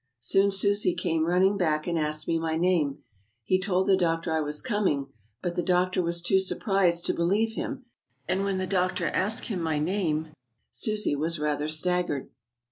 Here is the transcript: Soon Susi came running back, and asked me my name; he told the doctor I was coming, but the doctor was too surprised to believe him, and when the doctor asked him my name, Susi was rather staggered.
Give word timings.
Soon 0.19 0.49
Susi 0.49 0.95
came 0.95 1.27
running 1.27 1.57
back, 1.59 1.85
and 1.85 1.95
asked 1.95 2.27
me 2.27 2.39
my 2.39 2.57
name; 2.57 3.03
he 3.43 3.59
told 3.59 3.85
the 3.85 3.95
doctor 3.95 4.31
I 4.31 4.41
was 4.41 4.59
coming, 4.59 5.09
but 5.43 5.53
the 5.53 5.61
doctor 5.61 6.01
was 6.01 6.23
too 6.23 6.39
surprised 6.39 7.05
to 7.05 7.13
believe 7.13 7.53
him, 7.53 7.85
and 8.27 8.43
when 8.43 8.57
the 8.57 8.65
doctor 8.65 9.05
asked 9.09 9.45
him 9.49 9.61
my 9.61 9.77
name, 9.77 10.29
Susi 10.71 11.15
was 11.15 11.37
rather 11.37 11.67
staggered. 11.67 12.31